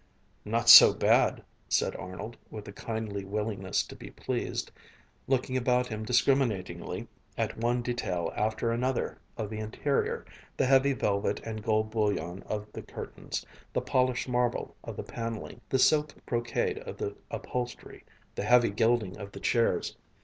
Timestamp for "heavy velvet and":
10.65-11.61